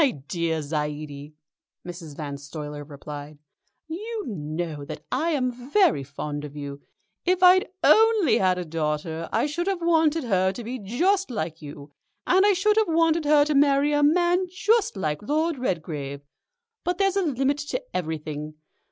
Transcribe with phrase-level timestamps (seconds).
[0.01, 1.33] "My dear Zaidie,"
[1.85, 2.15] Mrs.
[2.17, 3.37] Van Stuyler replied,
[3.87, 6.81] "you know that I am very fond of you.
[7.23, 11.61] If I'd only had a daughter I should have wanted her to be just like
[11.61, 11.93] you,
[12.25, 16.21] and I should have wanted her to marry a man just like Lord Redgrave.
[16.83, 18.55] But there's a limit to everything.